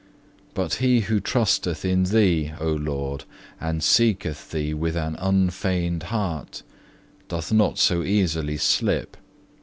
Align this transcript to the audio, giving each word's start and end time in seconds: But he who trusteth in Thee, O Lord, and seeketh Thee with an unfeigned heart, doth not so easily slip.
But 0.55 0.73
he 0.81 1.01
who 1.01 1.19
trusteth 1.19 1.85
in 1.85 2.05
Thee, 2.05 2.53
O 2.59 2.69
Lord, 2.71 3.25
and 3.59 3.83
seeketh 3.83 4.49
Thee 4.49 4.73
with 4.73 4.97
an 4.97 5.15
unfeigned 5.19 6.01
heart, 6.09 6.63
doth 7.27 7.51
not 7.53 7.77
so 7.77 8.01
easily 8.01 8.57
slip. 8.57 9.15